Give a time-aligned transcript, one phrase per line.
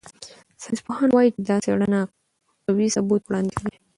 [0.61, 1.99] ساینسپوهان وايي چې دا څېړنه
[2.65, 3.75] قوي ثبوت وړاندې کوي.